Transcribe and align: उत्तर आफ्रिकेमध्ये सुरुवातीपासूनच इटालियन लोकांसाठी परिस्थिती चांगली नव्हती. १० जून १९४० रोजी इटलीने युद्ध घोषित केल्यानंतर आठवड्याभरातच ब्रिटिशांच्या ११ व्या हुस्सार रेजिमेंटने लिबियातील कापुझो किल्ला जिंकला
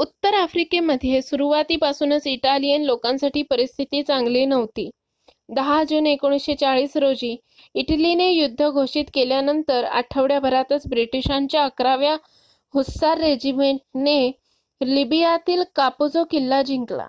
उत्तर 0.00 0.34
आफ्रिकेमध्ये 0.34 1.20
सुरुवातीपासूनच 1.22 2.26
इटालियन 2.26 2.82
लोकांसाठी 2.84 3.42
परिस्थिती 3.44 4.02
चांगली 4.02 4.44
नव्हती. 4.46 4.84
१० 5.48 5.82
जून 5.84 6.06
१९४० 6.08 6.96
रोजी 6.96 7.34
इटलीने 7.74 8.30
युद्ध 8.30 8.68
घोषित 8.68 9.10
केल्यानंतर 9.14 9.84
आठवड्याभरातच 9.92 10.86
ब्रिटिशांच्या 10.88 11.64
११ 11.68 11.96
व्या 11.98 12.14
हुस्सार 12.74 13.18
रेजिमेंटने 13.20 14.18
लिबियातील 14.80 15.62
कापुझो 15.76 16.24
किल्ला 16.30 16.62
जिंकला 16.64 17.08